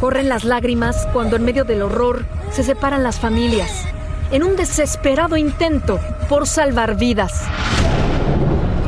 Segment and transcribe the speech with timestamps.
[0.00, 3.86] Corren las lágrimas cuando en medio del horror se separan las familias,
[4.30, 7.44] en un desesperado intento por salvar vidas.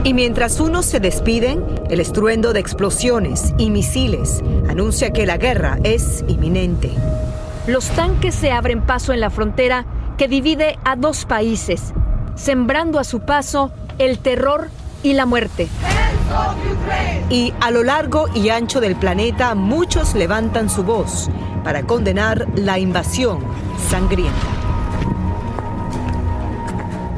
[0.04, 5.78] Y mientras unos se despiden, el estruendo de explosiones y misiles anuncia que la guerra
[5.82, 6.92] es inminente.
[7.66, 9.86] Los tanques se abren paso en la frontera
[10.16, 11.94] que divide a dos países,
[12.34, 14.68] sembrando a su paso el terror
[15.02, 15.68] y la muerte.
[17.30, 21.30] Y a lo largo y ancho del planeta muchos levantan su voz
[21.64, 23.40] para condenar la invasión
[23.90, 24.32] sangrienta.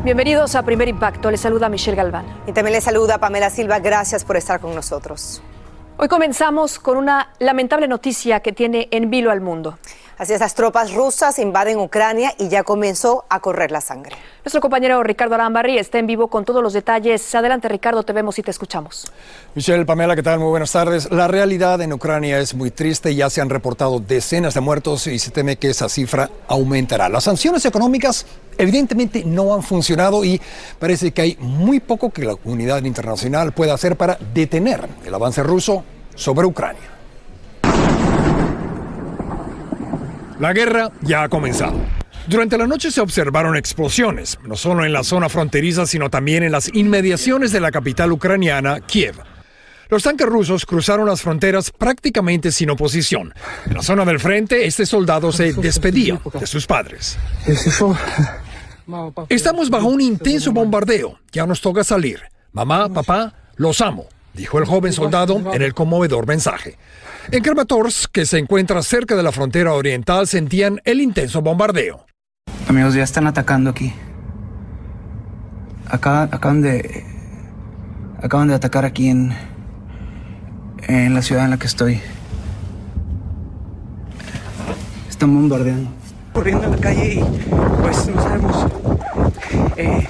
[0.05, 1.31] Bienvenidos a Primer Impacto.
[1.31, 2.25] Les saluda Michelle Galván.
[2.47, 3.81] Y también le saluda Pamela Silva.
[3.81, 5.43] Gracias por estar con nosotros.
[5.99, 9.79] Hoy comenzamos con una lamentable noticia que tiene en vilo al mundo.
[10.21, 14.17] Así es, las tropas rusas invaden Ucrania y ya comenzó a correr la sangre.
[14.45, 17.35] Nuestro compañero Ricardo Arambarri está en vivo con todos los detalles.
[17.35, 19.11] Adelante, Ricardo, te vemos y te escuchamos.
[19.55, 20.39] Michelle, Pamela, ¿qué tal?
[20.39, 21.11] Muy buenas tardes.
[21.11, 23.15] La realidad en Ucrania es muy triste.
[23.15, 27.09] Ya se han reportado decenas de muertos y se teme que esa cifra aumentará.
[27.09, 28.27] Las sanciones económicas
[28.59, 30.39] evidentemente no han funcionado y
[30.79, 35.43] parece que hay muy poco que la comunidad internacional pueda hacer para detener el avance
[35.43, 35.83] ruso
[36.15, 37.00] sobre Ucrania.
[40.41, 41.79] La guerra ya ha comenzado.
[42.27, 46.51] Durante la noche se observaron explosiones, no solo en la zona fronteriza, sino también en
[46.51, 49.17] las inmediaciones de la capital ucraniana, Kiev.
[49.91, 53.35] Los tanques rusos cruzaron las fronteras prácticamente sin oposición.
[53.67, 57.19] En la zona del frente, este soldado se despedía de sus padres.
[59.29, 61.19] Estamos bajo un intenso bombardeo.
[61.33, 62.21] Ya nos toca salir.
[62.53, 66.77] Mamá, papá, los amo, dijo el joven soldado en el conmovedor mensaje.
[67.31, 72.07] En Kramatorsk, que se encuentra cerca de la frontera oriental, sentían el intenso bombardeo.
[72.69, 73.93] Amigos, ya están atacando aquí.
[75.87, 77.05] Acá, acaban de.
[78.23, 79.35] Acaban de atacar aquí en.
[80.83, 82.01] En la ciudad en la que estoy.
[85.09, 86.00] Están bombardeando.
[86.33, 87.25] Corriendo en la calle y
[87.83, 88.67] pues no sabemos
[89.77, 90.07] eh,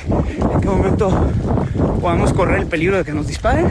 [0.52, 1.30] en qué momento
[2.00, 3.68] podamos correr el peligro de que nos disparen.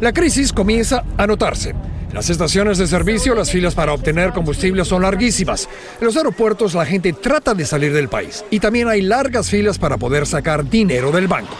[0.00, 1.70] La crisis comienza a notarse.
[1.70, 5.68] En las estaciones de servicio las filas para obtener combustible son larguísimas.
[6.00, 9.78] En los aeropuertos la gente trata de salir del país y también hay largas filas
[9.78, 11.54] para poder sacar dinero del banco.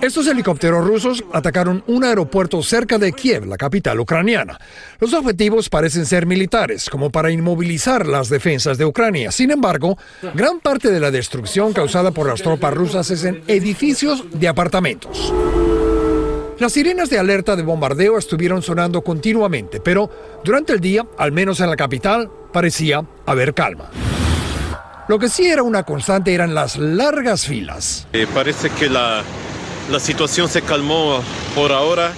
[0.00, 4.58] Estos helicópteros rusos atacaron un aeropuerto cerca de Kiev, la capital ucraniana.
[5.00, 9.32] Los objetivos parecen ser militares, como para inmovilizar las defensas de Ucrania.
[9.32, 9.96] Sin embargo,
[10.34, 15.32] gran parte de la destrucción causada por las tropas rusas es en edificios de apartamentos.
[16.58, 20.10] Las sirenas de alerta de bombardeo estuvieron sonando continuamente, pero
[20.44, 23.90] durante el día, al menos en la capital, parecía haber calma.
[25.08, 28.06] Lo que sí era una constante eran las largas filas.
[28.12, 29.22] Eh, parece que la,
[29.90, 31.22] la, situación se calmó
[31.54, 32.12] por ahora.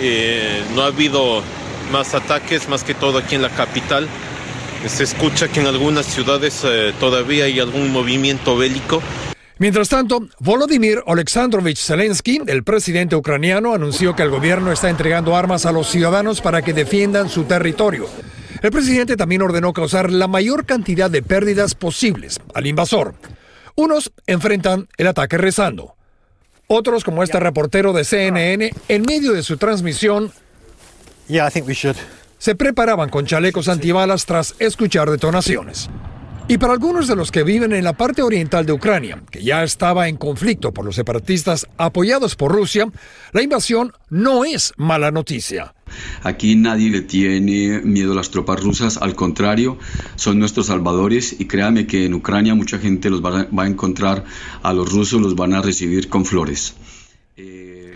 [0.00, 1.42] Eh, no ha habido
[1.90, 4.08] más ataques, más que todo aquí en la capital.
[4.86, 9.02] Se escucha que en algunas ciudades eh, todavía hay algún movimiento bélico.
[9.58, 15.66] Mientras tanto, Volodymyr Alexandrovich Zelensky, el presidente ucraniano, anunció que el gobierno está entregando armas
[15.66, 18.08] a los ciudadanos para que defiendan su territorio.
[18.62, 23.14] El presidente también ordenó causar la mayor cantidad de pérdidas posibles al invasor.
[23.74, 25.97] Unos enfrentan el ataque rezando.
[26.70, 30.30] Otros, como este reportero de CNN, en medio de su transmisión,
[32.38, 35.88] se preparaban con chalecos antibalas tras escuchar detonaciones.
[36.50, 39.62] Y para algunos de los que viven en la parte oriental de Ucrania, que ya
[39.62, 42.86] estaba en conflicto por los separatistas apoyados por Rusia,
[43.32, 45.74] la invasión no es mala noticia.
[46.22, 49.78] Aquí nadie le tiene miedo a las tropas rusas, al contrario,
[50.16, 53.68] son nuestros salvadores y créame que en Ucrania mucha gente los va a, va a
[53.68, 54.24] encontrar
[54.62, 56.74] a los rusos, los van a recibir con flores.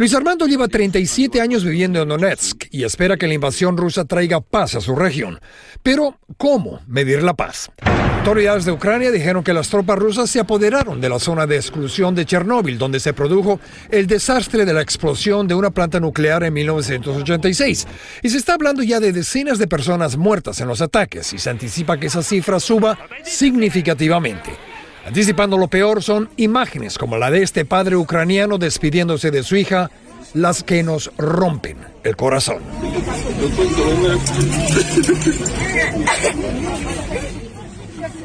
[0.03, 4.41] Luis Armando lleva 37 años viviendo en Donetsk y espera que la invasión rusa traiga
[4.41, 5.39] paz a su región.
[5.85, 7.71] Pero, ¿cómo medir la paz?
[8.19, 12.17] Autoridades de Ucrania dijeron que las tropas rusas se apoderaron de la zona de exclusión
[12.17, 13.61] de Chernóbil, donde se produjo
[13.91, 17.87] el desastre de la explosión de una planta nuclear en 1986.
[18.23, 21.49] Y se está hablando ya de decenas de personas muertas en los ataques y se
[21.49, 24.72] anticipa que esa cifra suba significativamente.
[25.07, 29.91] Anticipando lo peor son imágenes como la de este padre ucraniano despidiéndose de su hija,
[30.35, 32.63] las que nos rompen el corazón.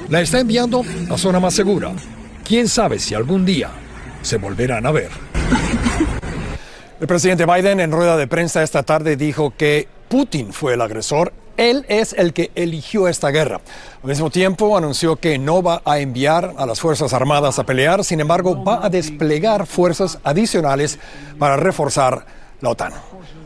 [0.10, 1.92] La está enviando a zona más segura.
[2.46, 3.70] Quién sabe si algún día
[4.22, 5.10] se volverán a ver.
[7.00, 11.34] El presidente Biden en rueda de prensa esta tarde dijo que Putin fue el agresor
[11.58, 13.62] él es el que eligió esta guerra.
[14.02, 18.04] Al mismo tiempo, anunció que no va a enviar a las Fuerzas Armadas a pelear,
[18.04, 21.00] sin embargo, va a desplegar fuerzas adicionales
[21.38, 22.26] para reforzar
[22.62, 22.94] la OTAN.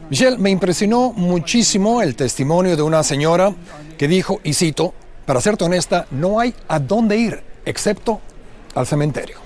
[0.10, 3.54] Michelle, me impresionó muchísimo el testimonio de una señora
[3.98, 4.94] que dijo, y cito,
[5.25, 8.19] para serte honesta, no hay a dónde ir, excepto
[8.75, 9.38] al cementerio.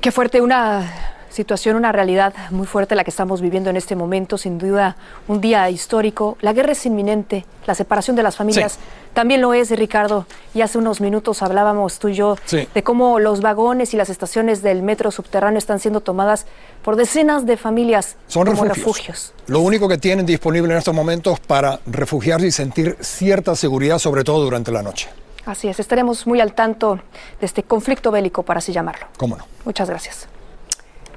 [0.00, 4.38] Qué fuerte una situación, una realidad muy fuerte la que estamos viviendo en este momento,
[4.38, 4.96] sin duda
[5.28, 6.36] un día histórico.
[6.40, 8.78] La guerra es inminente, la separación de las familias Sí.
[9.14, 10.26] también lo es, Ricardo.
[10.54, 12.68] Y hace unos minutos hablábamos tú y yo Sí.
[12.74, 16.46] de cómo los vagones y las estaciones del metro subterráneo están siendo tomadas
[16.82, 18.76] por decenas de familias Son como refugios.
[18.76, 19.34] refugios.
[19.46, 24.24] Lo único que tienen disponible en estos momentos para refugiarse y sentir cierta seguridad, sobre
[24.24, 25.08] todo durante la noche.
[25.44, 27.00] Así es, estaremos muy al tanto
[27.40, 29.06] de este conflicto bélico, para así llamarlo.
[29.16, 29.44] ¿Cómo no?
[29.64, 30.28] Muchas gracias.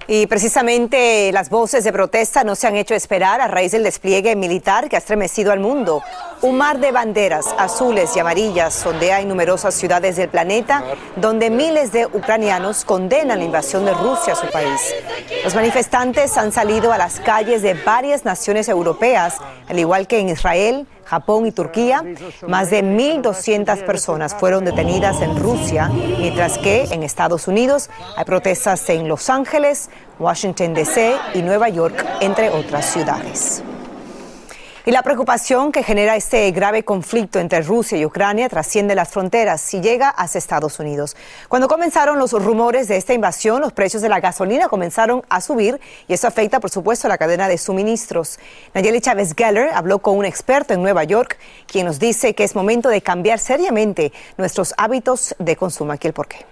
[0.07, 4.35] Y precisamente las voces de protesta no se han hecho esperar a raíz del despliegue
[4.35, 6.03] militar que ha estremecido al mundo.
[6.41, 10.83] Un mar de banderas azules y amarillas sondea en numerosas ciudades del planeta,
[11.15, 14.93] donde miles de ucranianos condenan la invasión de Rusia a su país.
[15.43, 19.37] Los manifestantes han salido a las calles de varias naciones europeas,
[19.67, 22.03] al igual que en Israel, Japón y Turquía.
[22.47, 28.89] Más de 1.200 personas fueron detenidas en Rusia, mientras que en Estados Unidos hay protestas
[28.89, 31.15] en Los Ángeles, Washington, D.C.
[31.33, 33.63] y Nueva York, entre otras ciudades.
[34.87, 39.73] Y la preocupación que genera este grave conflicto entre Rusia y Ucrania trasciende las fronteras
[39.73, 41.17] y llega hacia Estados Unidos.
[41.49, 45.79] Cuando comenzaron los rumores de esta invasión, los precios de la gasolina comenzaron a subir
[46.07, 48.37] y eso afecta, por supuesto, la cadena de suministros.
[48.75, 52.53] Nayeli Chávez Geller habló con un experto en Nueva York, quien nos dice que es
[52.53, 55.93] momento de cambiar seriamente nuestros hábitos de consumo.
[55.93, 56.45] Aquí el porqué.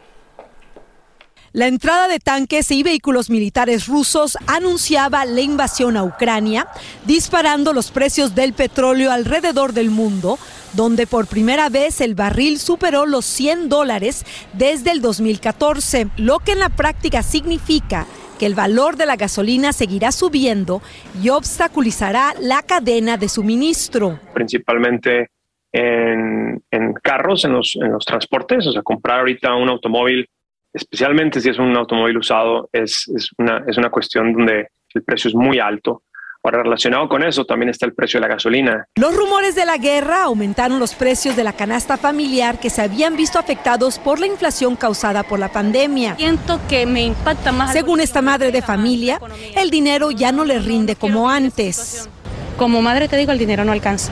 [1.54, 6.68] La entrada de tanques y vehículos militares rusos anunciaba la invasión a Ucrania,
[7.06, 10.40] disparando los precios del petróleo alrededor del mundo,
[10.74, 16.54] donde por primera vez el barril superó los 100 dólares desde el 2014, lo que
[16.54, 18.08] en la práctica significa
[18.40, 20.82] que el valor de la gasolina seguirá subiendo
[21.22, 24.20] y obstaculizará la cadena de suministro.
[24.34, 25.30] principalmente
[25.72, 28.66] en, en carros, en los, en los transportes.
[28.66, 30.28] O sea, comprar ahorita un automóvil,
[30.74, 35.30] especialmente si es un automóvil usado, es, es, una, es una cuestión donde el precio
[35.30, 36.04] es muy alto.
[36.46, 38.86] Ahora, relacionado con eso, también está el precio de la gasolina.
[38.96, 43.16] Los rumores de la guerra aumentaron los precios de la canasta familiar que se habían
[43.16, 46.18] visto afectados por la inflación causada por la pandemia.
[46.18, 47.72] Siento que me impacta más.
[47.72, 49.22] Según esta madre de familia,
[49.56, 52.10] el dinero ya no le rinde como antes.
[52.58, 54.12] Como madre te digo, el dinero no alcanza.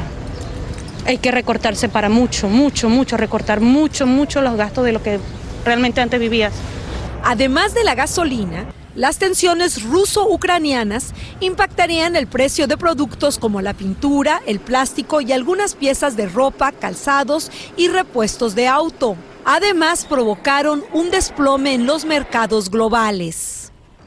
[1.06, 5.20] Hay que recortarse para mucho, mucho, mucho, recortar mucho, mucho los gastos de lo que
[5.66, 6.54] realmente antes vivías.
[7.24, 8.66] Además de la gasolina,
[8.96, 15.76] las tensiones ruso-ucranianas impactarían el precio de productos como la pintura, el plástico y algunas
[15.76, 19.16] piezas de ropa, calzados y repuestos de auto.
[19.46, 23.61] Además, provocaron un desplome en los mercados globales.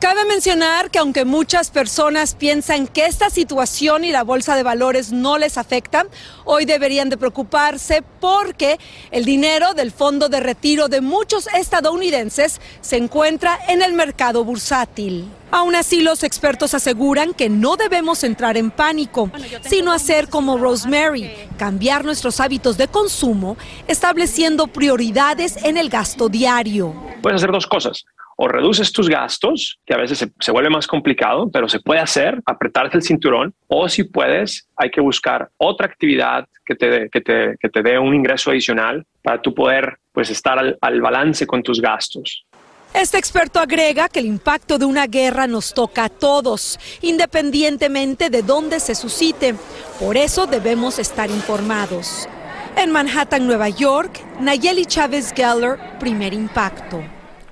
[0.04, 5.12] Cabe mencionar que aunque muchas personas piensan que esta situación y la bolsa de valores
[5.12, 6.08] no les afectan,
[6.44, 8.78] hoy deberían de preocuparse porque
[9.11, 15.26] el dinero del fondo de retiro de muchos estadounidenses se encuentra en el mercado bursátil.
[15.50, 19.30] Aún así, los expertos aseguran que no debemos entrar en pánico,
[19.62, 23.56] sino hacer como Rosemary, cambiar nuestros hábitos de consumo,
[23.88, 26.92] estableciendo prioridades en el gasto diario.
[27.23, 28.04] Puedes hacer dos cosas.
[28.37, 32.41] O reduces tus gastos, que a veces se, vuelve más complicado, pero se puede hacer,
[32.47, 37.57] apretarte el cinturón, o si puedes, hay que buscar otra actividad que te, que te,
[37.61, 41.62] que te dé un ingreso adicional para tú poder pues, estar al, al balance con
[41.62, 42.45] tus gastos.
[42.95, 48.43] Este experto agrega que el impacto de una guerra nos toca a todos, independientemente de
[48.43, 49.57] dónde se suscite.
[49.99, 52.29] Por eso debemos estar informados.
[52.76, 57.03] En Manhattan, Nueva York, Nayeli Chávez Geller, primer impacto.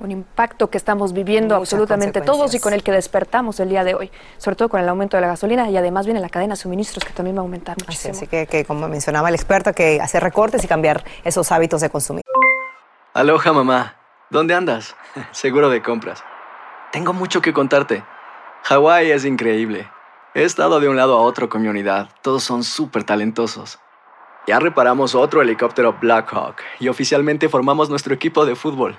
[0.02, 3.94] Un impacto que estamos viviendo absolutamente todos y con el que despertamos el día de
[3.94, 6.60] hoy, sobre todo con el aumento de la gasolina y además viene la cadena de
[6.60, 8.14] suministros que también va a aumentar muchísimo.
[8.14, 12.24] Así, que, como mencionaba el experto, que hacer recortes y cambiar esos hábitos de consumir.
[13.14, 13.94] Aloha mamá,
[14.28, 14.96] ¿dónde andas?
[15.30, 16.24] Seguro de compras.
[16.90, 18.02] Tengo mucho que contarte.
[18.64, 19.88] Hawái es increíble.
[20.34, 22.08] He estado de un lado a otro con mi unidad.
[22.22, 23.78] Todos son súper talentosos.
[24.48, 28.98] Ya reparamos otro helicóptero Blackhawk y oficialmente formamos nuestro equipo de fútbol.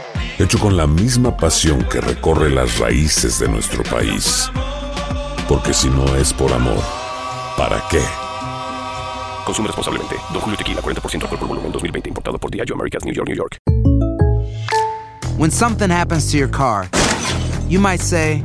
[0.41, 4.49] hecho con la misma pasión que recorre las raíces de nuestro país.
[5.47, 6.81] Porque si no es por amor,
[7.57, 8.01] ¿para qué?
[9.45, 10.15] Consume responsablemente.
[10.33, 12.09] Don Julio Tequila, 40% alcohol por volumen, 2020.
[12.09, 13.57] Importado por Diageo Americas, New York, New York.
[15.37, 16.89] When something happens to your car,
[17.67, 18.41] you might say...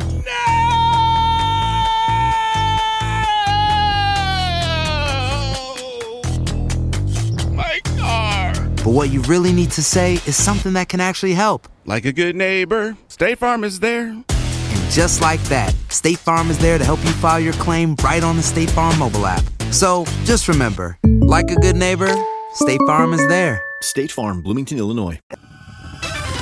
[8.84, 11.66] But what you really need to say is something that can actually help.
[11.88, 14.08] Like a good neighbor, State Farm is there.
[14.08, 18.24] And just like that, State Farm is there to help you file your claim right
[18.24, 19.44] on the State Farm mobile app.
[19.70, 22.12] So just remember, like a good neighbor,
[22.54, 23.62] State Farm is there.
[23.82, 25.20] State Farm, Bloomington, Illinois.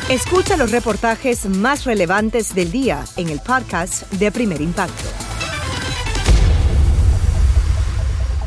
[0.08, 5.33] Escucha los reportajes más relevantes del día en el podcast de Primer Impacto.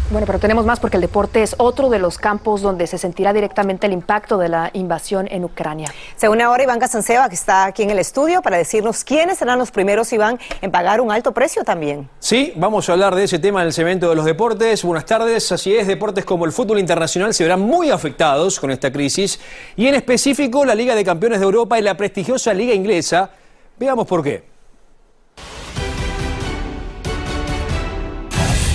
[0.09, 3.33] Bueno, pero tenemos más porque el deporte es otro de los campos donde se sentirá
[3.33, 5.93] directamente el impacto de la invasión en Ucrania.
[6.15, 9.59] Se une ahora Iván Casanseva, que está aquí en el estudio, para decirnos quiénes serán
[9.59, 12.09] los primeros, Iván, en pagar un alto precio también.
[12.19, 14.81] Sí, vamos a hablar de ese tema en el segmento de los deportes.
[14.81, 15.51] Buenas tardes.
[15.51, 19.41] Así es, deportes como el fútbol internacional se verán muy afectados con esta crisis
[19.75, 23.29] y en específico la Liga de Campeones de Europa y la prestigiosa Liga Inglesa.
[23.77, 24.56] Veamos por qué.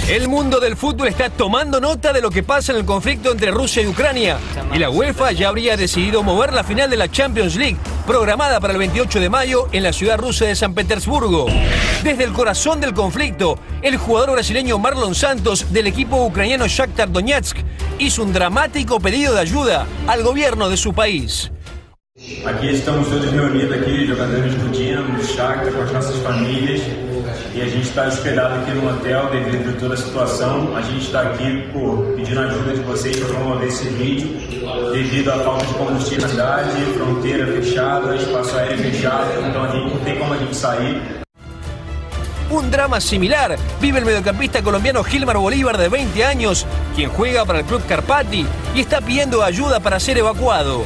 [0.08, 3.52] El mundo del fútbol está tomando nota de lo que pasa en el conflicto entre
[3.52, 4.36] Rusia y Ucrania.
[4.74, 8.72] Y la UEFA ya habría decidido mover la final de la Champions League, programada para
[8.72, 11.46] el 28 de mayo en la ciudad rusa de San Petersburgo.
[12.02, 17.58] Desde el corazón del conflicto, el jugador brasileño Marlon Santos del equipo ucraniano Shakhtar Donetsk
[17.98, 21.52] hizo un dramático pedido de ayuda al gobierno de su país.
[22.44, 27.11] Aquí estamos todos reunidos aquí, jogadores do Dinamo, do Shakhtar, com as nossas famílias.
[27.54, 30.76] E a gente está hospedado aqui no hotel devido a toda a situação.
[30.76, 34.28] A gente está aqui por, pedindo ajuda de vocês para promover esse vídeo
[34.92, 39.94] devido à falta de combustível na cidade, fronteira fechada, espaço aéreo fechado, então a gente
[39.94, 41.22] não tem como a gente sair.
[42.50, 47.60] Un drama similar vive el mediocampista colombiano Gilmar Bolívar de 20 años, quien juega para
[47.60, 50.84] el club Carpati y está pidiendo ayuda para ser evacuado.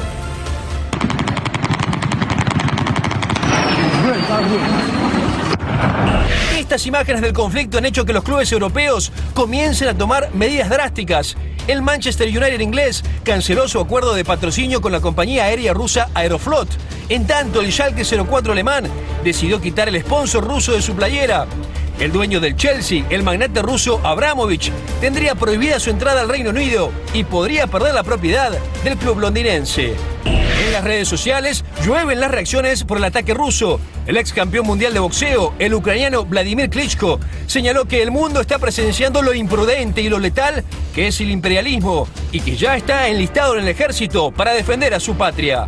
[6.67, 11.37] Estas imágenes del conflicto han hecho que los clubes europeos comiencen a tomar medidas drásticas.
[11.65, 16.67] El Manchester United inglés canceló su acuerdo de patrocinio con la compañía aérea rusa Aeroflot.
[17.07, 18.83] En tanto, el Schalke 04 alemán
[19.23, 21.47] decidió quitar el sponsor ruso de su playera.
[22.01, 24.69] El dueño del Chelsea, el magnate ruso Abramovich,
[24.99, 28.51] tendría prohibida su entrada al Reino Unido y podría perder la propiedad
[28.83, 29.95] del club londinense.
[30.67, 33.79] En las redes sociales llueven las reacciones por el ataque ruso.
[34.05, 38.59] El ex campeón mundial de boxeo, el ucraniano Vladimir Klitschko, señaló que el mundo está
[38.59, 43.55] presenciando lo imprudente y lo letal que es el imperialismo y que ya está enlistado
[43.55, 45.67] en el ejército para defender a su patria.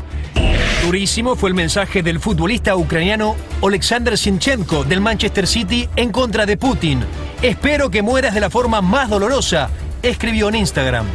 [0.84, 6.58] Durísimo fue el mensaje del futbolista ucraniano Alexander Sinchenko del Manchester City en contra de
[6.58, 7.06] Putin.
[7.42, 9.70] Espero que mueras de la forma más dolorosa,
[10.04, 11.06] escribió en Instagram.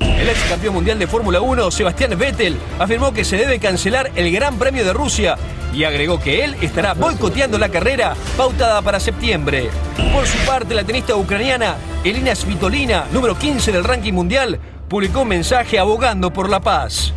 [0.00, 4.32] El ex campeón mundial de Fórmula 1, Sebastián Vettel, afirmó que se debe cancelar el
[4.32, 5.36] Gran Premio de Rusia
[5.72, 9.70] y agregó que él estará boicoteando la carrera pautada para septiembre.
[10.12, 15.28] Por su parte, la tenista ucraniana Elina Svitolina, número 15 del ranking mundial, publicó un
[15.28, 17.12] mensaje abogando por la paz.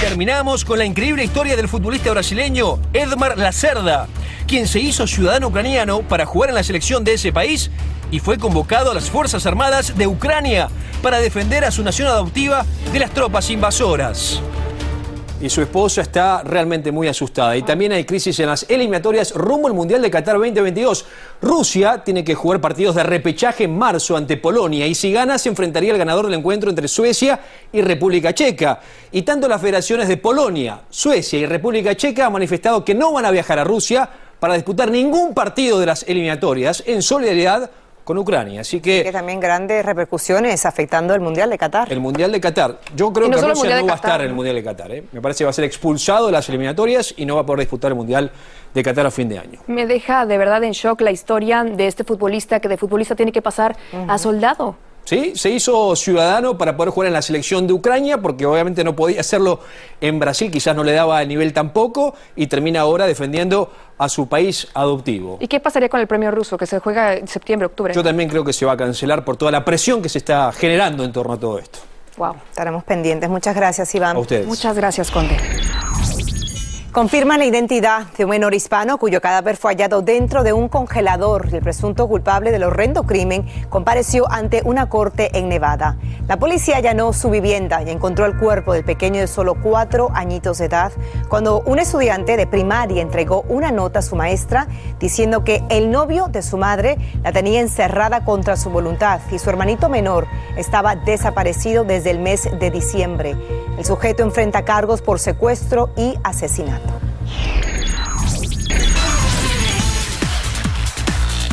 [0.00, 4.08] Terminamos con la increíble historia del futbolista brasileño Edmar Lacerda,
[4.46, 7.70] quien se hizo ciudadano ucraniano para jugar en la selección de ese país
[8.10, 10.68] y fue convocado a las Fuerzas Armadas de Ucrania
[11.02, 14.40] para defender a su nación adoptiva de las tropas invasoras
[15.40, 17.56] y su esposa está realmente muy asustada.
[17.56, 21.06] Y también hay crisis en las eliminatorias rumbo al Mundial de Qatar 2022.
[21.40, 25.48] Rusia tiene que jugar partidos de repechaje en marzo ante Polonia y si gana se
[25.48, 27.40] enfrentaría al ganador del encuentro entre Suecia
[27.72, 28.80] y República Checa.
[29.12, 33.24] Y tanto las federaciones de Polonia, Suecia y República Checa han manifestado que no van
[33.24, 37.70] a viajar a Rusia para disputar ningún partido de las eliminatorias en solidaridad
[38.10, 38.62] con Ucrania.
[38.62, 41.92] Así que, que también grandes repercusiones afectando el Mundial de Qatar.
[41.92, 42.80] El Mundial de Qatar.
[42.96, 44.90] Yo creo que Rusia no va a estar en el Mundial de Qatar.
[44.90, 45.04] ¿eh?
[45.12, 47.60] Me parece que va a ser expulsado de las eliminatorias y no va a poder
[47.60, 48.32] disputar el Mundial
[48.74, 49.60] de Qatar a fin de año.
[49.68, 53.30] Me deja de verdad en shock la historia de este futbolista que de futbolista tiene
[53.30, 53.76] que pasar
[54.08, 54.74] a soldado.
[55.10, 55.32] ¿Sí?
[55.34, 59.18] Se hizo ciudadano para poder jugar en la selección de Ucrania, porque obviamente no podía
[59.18, 59.58] hacerlo
[60.00, 64.28] en Brasil, quizás no le daba el nivel tampoco, y termina ahora defendiendo a su
[64.28, 65.38] país adoptivo.
[65.40, 67.92] ¿Y qué pasaría con el premio ruso que se juega en septiembre, octubre?
[67.92, 70.52] Yo también creo que se va a cancelar por toda la presión que se está
[70.52, 71.80] generando en torno a todo esto.
[72.16, 73.28] Wow, estaremos pendientes.
[73.28, 74.14] Muchas gracias, Iván.
[74.14, 74.46] A ustedes.
[74.46, 75.36] Muchas gracias, Conde.
[76.92, 81.46] Confirma la identidad de un menor hispano cuyo cadáver fue hallado dentro de un congelador
[81.52, 85.96] el presunto culpable del horrendo crimen compareció ante una corte en Nevada.
[86.26, 90.58] La policía allanó su vivienda y encontró el cuerpo del pequeño de solo cuatro añitos
[90.58, 90.90] de edad
[91.28, 94.66] cuando un estudiante de primaria entregó una nota a su maestra
[94.98, 99.48] diciendo que el novio de su madre la tenía encerrada contra su voluntad y su
[99.48, 103.36] hermanito menor estaba desaparecido desde el mes de diciembre.
[103.78, 106.89] El sujeto enfrenta cargos por secuestro y asesinato.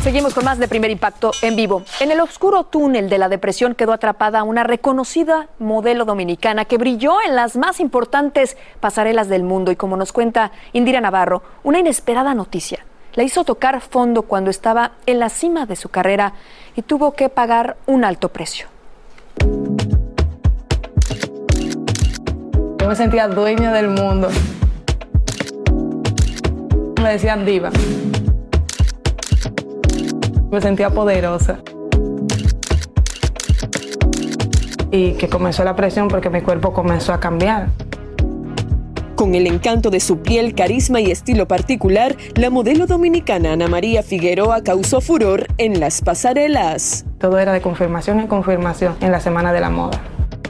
[0.02, 1.84] Seguimos con más de primer impacto en vivo.
[2.00, 7.18] En el oscuro túnel de la depresión quedó atrapada una reconocida modelo dominicana que brilló
[7.26, 12.34] en las más importantes pasarelas del mundo y como nos cuenta Indira Navarro, una inesperada
[12.34, 12.86] noticia
[13.18, 16.34] la hizo tocar fondo cuando estaba en la cima de su carrera
[16.76, 18.68] y tuvo que pagar un alto precio.
[22.80, 24.30] Yo me sentía dueña del mundo.
[27.02, 27.70] Me decían diva.
[30.52, 31.60] Me sentía poderosa.
[34.92, 37.68] Y que comenzó la presión porque mi cuerpo comenzó a cambiar.
[39.16, 44.04] Con el encanto de su piel, carisma y estilo particular, la modelo dominicana Ana María
[44.04, 47.04] Figueroa causó furor en las pasarelas.
[47.20, 50.00] Todo era de confirmación en confirmación en la Semana de la Moda.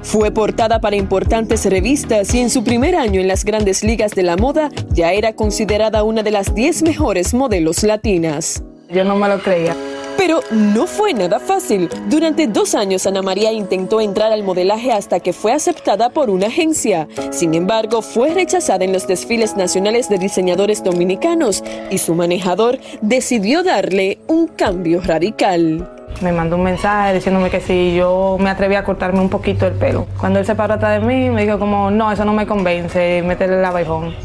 [0.08, 4.24] Fue portada para importantes revistas y en su primer año en las grandes ligas de
[4.24, 8.64] la moda ya era considerada una de las 10 mejores modelos latinas.
[8.90, 9.76] Yo no me lo creía.
[10.18, 11.90] Pero no fue nada fácil.
[12.10, 16.48] Durante dos años Ana María intentó entrar al modelaje hasta que fue aceptada por una
[16.48, 17.10] agencia.
[17.32, 23.62] Sin embargo, fue rechazada en los desfiles nacionales de diseñadores dominicanos y su manejador decidió
[23.62, 25.97] darle un cambio radical.
[26.22, 29.74] Me mandó un mensaje diciéndome que si yo me atreví a cortarme un poquito el
[29.74, 30.08] pelo.
[30.20, 33.22] Cuando él se paró atrás de mí, me dijo como, no, eso no me convence,
[33.24, 34.16] métele el abejón.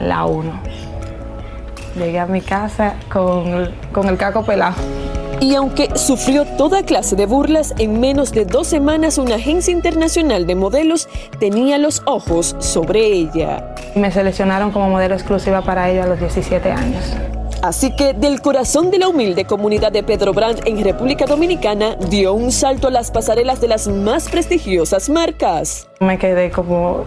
[0.00, 0.52] La uno.
[1.96, 4.76] Llegué a mi casa con, con el caco pelado.
[5.40, 10.46] Y aunque sufrió toda clase de burlas, en menos de dos semanas una agencia internacional
[10.46, 13.74] de modelos tenía los ojos sobre ella.
[13.94, 17.14] Me seleccionaron como modelo exclusiva para ella a los 17 años.
[17.62, 22.32] Así que del corazón de la humilde comunidad de Pedro Brandt en República Dominicana dio
[22.32, 25.88] un salto a las pasarelas de las más prestigiosas marcas.
[25.98, 27.04] Me quedé como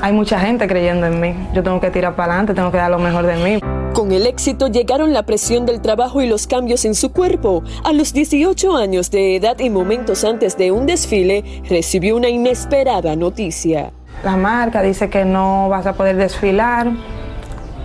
[0.00, 1.34] hay mucha gente creyendo en mí.
[1.52, 3.60] Yo tengo que tirar para adelante, tengo que dar lo mejor de mí.
[3.92, 7.64] Con el éxito llegaron la presión del trabajo y los cambios en su cuerpo.
[7.82, 13.16] A los 18 años de edad y momentos antes de un desfile, recibió una inesperada
[13.16, 13.90] noticia.
[14.22, 16.92] La marca dice que no vas a poder desfilar,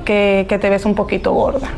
[0.03, 1.69] que, que te ves un poquito gorda.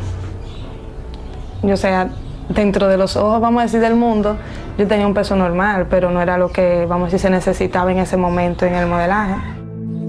[1.64, 2.10] Yo sea,
[2.50, 4.38] dentro de los ojos, vamos a decir, del mundo,
[4.78, 7.92] yo tenía un peso normal, pero no era lo que, vamos a decir, se necesitaba
[7.92, 9.36] en ese momento en el modelaje.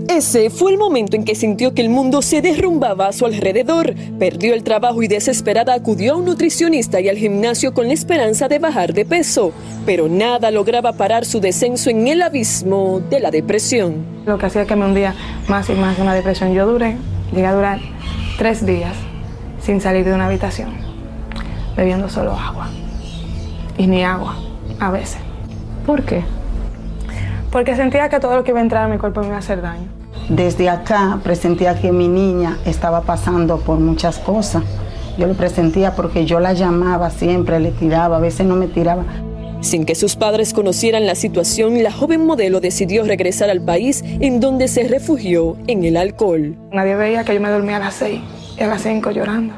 [0.09, 3.92] Ese fue el momento en que sintió que el mundo se derrumbaba a su alrededor.
[4.18, 8.46] Perdió el trabajo y desesperada acudió a un nutricionista y al gimnasio con la esperanza
[8.46, 9.52] de bajar de peso.
[9.85, 14.07] Pero nada lograba parar su descenso en el abismo de la depresión.
[14.26, 15.14] Lo que hacía que me hundía
[15.48, 16.55] más y más en una depresión.
[16.55, 16.96] Yo duré,
[17.33, 17.79] llegué a durar
[18.39, 18.95] tres días
[19.61, 20.71] sin salir de una habitación,
[21.77, 22.69] bebiendo solo agua.
[23.79, 24.37] Y ni agua,
[24.81, 25.19] a veces.
[25.85, 26.25] ¿Por qué?
[27.51, 29.41] Porque sentía que todo lo que iba a entrar a mi cuerpo me iba a
[29.41, 29.89] hacer daño.
[30.29, 34.62] Desde acá presentía que mi niña estaba pasando por muchas cosas.
[35.17, 39.05] Yo lo presentía porque yo la llamaba siempre, le tiraba, a veces no me tiraba.
[39.61, 44.40] Sin que sus padres conocieran la situación, la joven modelo decidió regresar al país en
[44.40, 46.57] donde se refugió en el alcohol.
[46.71, 48.21] Nadie veía que yo me dormía a las seis
[48.59, 49.55] y a las cinco llorando.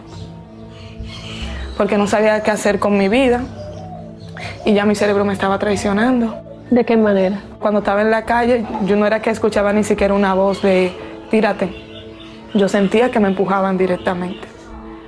[1.77, 3.45] Porque no sabía qué hacer con mi vida
[4.65, 6.35] y ya mi cerebro me estaba traicionando.
[6.71, 7.41] ¿De qué manera?
[7.61, 10.93] Cuando estaba en la calle, yo no era que escuchaba ni siquiera una voz de
[11.31, 11.71] tírate.
[12.55, 14.47] Yo sentía que me empujaban directamente.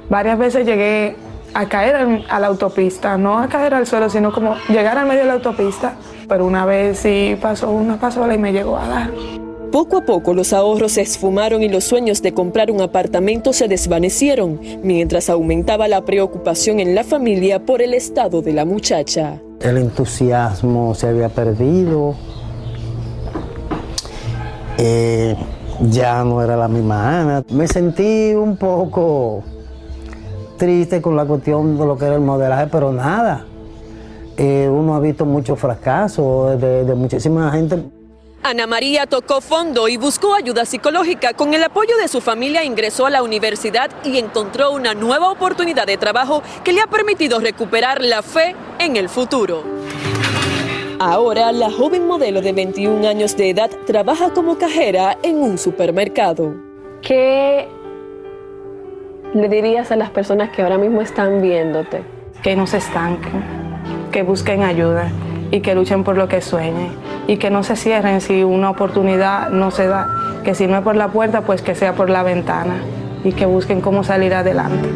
[0.08, 1.16] Varias veces llegué
[1.54, 5.20] a caer a la autopista, no a caer al suelo, sino como llegar al medio
[5.20, 5.94] de la autopista.
[6.28, 9.10] Pero una vez sí pasó una pasola y me llegó a dar.
[9.72, 13.68] Poco a poco los ahorros se esfumaron y los sueños de comprar un apartamento se
[13.68, 19.40] desvanecieron, mientras aumentaba la preocupación en la familia por el estado de la muchacha.
[19.60, 22.16] El entusiasmo se había perdido,
[24.76, 25.36] eh,
[25.88, 27.44] ya no era la misma Ana.
[27.50, 29.44] Me sentí un poco
[30.60, 33.46] triste con la cuestión de lo que era el modelaje, pero nada.
[34.36, 37.82] Eh, uno ha visto muchos fracasos de, de muchísima gente.
[38.42, 41.32] Ana María tocó fondo y buscó ayuda psicológica.
[41.32, 45.86] Con el apoyo de su familia ingresó a la universidad y encontró una nueva oportunidad
[45.86, 49.62] de trabajo que le ha permitido recuperar la fe en el futuro.
[50.98, 56.54] Ahora la joven modelo de 21 años de edad trabaja como cajera en un supermercado.
[57.00, 57.66] ¿Qué
[59.34, 62.02] le dirías a las personas que ahora mismo están viéndote?
[62.42, 63.42] Que no se estanquen,
[64.10, 65.08] que busquen ayuda
[65.50, 66.88] y que luchen por lo que sueñen
[67.26, 70.08] y que no se cierren si una oportunidad no se da,
[70.44, 72.74] que si no es por la puerta, pues que sea por la ventana
[73.22, 74.88] y que busquen cómo salir adelante.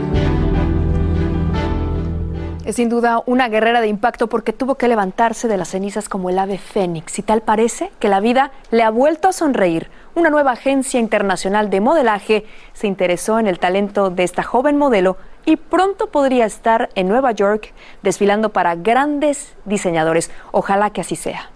[2.64, 6.30] Es sin duda una guerrera de impacto porque tuvo que levantarse de las cenizas como
[6.30, 9.90] el ave fénix y tal parece que la vida le ha vuelto a sonreír.
[10.14, 15.18] Una nueva agencia internacional de modelaje se interesó en el talento de esta joven modelo
[15.44, 20.30] y pronto podría estar en Nueva York desfilando para grandes diseñadores.
[20.50, 21.50] Ojalá que así sea.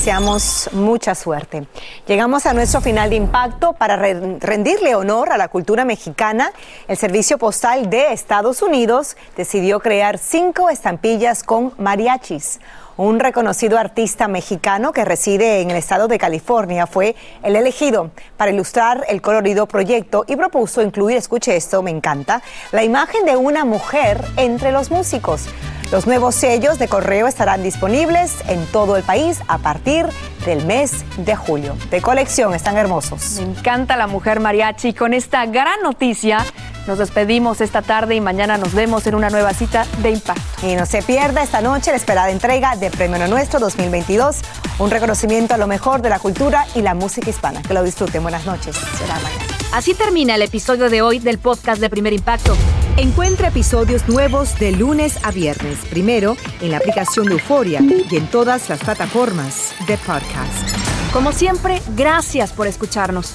[0.00, 1.66] Deseamos mucha suerte.
[2.06, 6.52] Llegamos a nuestro final de impacto para rendirle honor a la cultura mexicana.
[6.88, 12.60] El Servicio Postal de Estados Unidos decidió crear cinco estampillas con mariachis.
[13.00, 18.50] Un reconocido artista mexicano que reside en el estado de California fue el elegido para
[18.50, 23.64] ilustrar el colorido proyecto y propuso incluir, escuche esto, me encanta, la imagen de una
[23.64, 25.46] mujer entre los músicos.
[25.90, 30.06] Los nuevos sellos de correo estarán disponibles en todo el país a partir
[30.44, 31.76] del mes de julio.
[31.90, 33.40] De colección, están hermosos.
[33.40, 34.92] Me encanta la mujer mariachi.
[34.92, 36.44] Con esta gran noticia
[36.86, 40.66] nos despedimos esta tarde y mañana nos vemos en una nueva cita de impacto.
[40.66, 44.36] Y no se pierda esta noche la esperada entrega de Premio No Nuestro 2022,
[44.78, 47.62] un reconocimiento a lo mejor de la cultura y la música hispana.
[47.62, 48.22] Que lo disfruten.
[48.22, 48.76] Buenas noches.
[48.98, 49.44] Será mañana.
[49.72, 52.56] Así termina el episodio de hoy del podcast de Primer Impacto.
[52.96, 58.26] Encuentra episodios nuevos de lunes a viernes, primero en la aplicación de Euforia y en
[58.26, 60.90] todas las plataformas de podcast.
[61.12, 63.34] Como siempre, gracias por escucharnos.